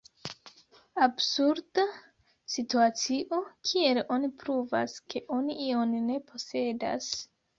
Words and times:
Absurda 1.05 1.83
situacio: 2.53 3.39
kiel 3.71 4.01
oni 4.17 4.31
pruvas, 4.45 4.97
ke 5.15 5.23
oni 5.39 5.59
ion 5.69 5.95
ne 6.09 6.19
posedas? 6.33 7.13